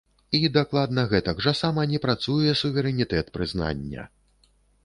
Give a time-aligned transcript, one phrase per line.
[0.37, 4.11] І дакладна гэтак жа сама не працуе суверэнітэт прызнання!